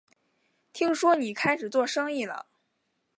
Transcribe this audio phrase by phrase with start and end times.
[0.73, 2.47] 听说你开始做生意了